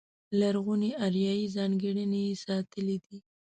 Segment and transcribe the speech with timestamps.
[0.39, 3.17] لرغونې اریایي ځانګړنې یې ساتلې دي.